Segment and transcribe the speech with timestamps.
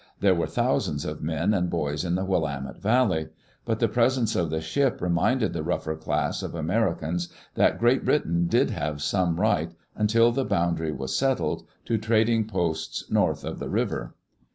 [0.19, 3.27] There were thousands of men and boys in the Willamette Valley.
[3.65, 8.47] But the presence of the ship reminded the rougher class of Americans that Great Britain
[8.47, 13.69] did have some right, until the boundary was settled, to trading posts north of the
[13.69, 14.15] river.